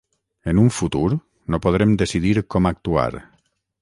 [0.53, 1.09] En un futur
[1.55, 3.09] no podrem decidir com actuar.